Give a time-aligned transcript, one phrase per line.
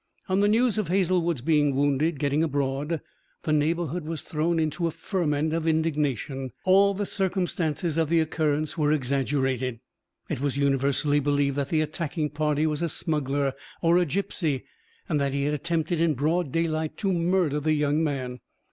[0.27, 3.01] On the news of Hazlewood's being wounded getting abroad,
[3.43, 6.53] the neighbourhood was thrown into a ferment of indignation.
[6.65, 9.79] All the circumstances of the occurrence were exaggerated.
[10.27, 13.53] It was universally believed that the attacking party was a smuggler
[13.83, 14.65] or a gipsy,
[15.07, 18.39] and that he had attempted in broad daylight to murder the young man.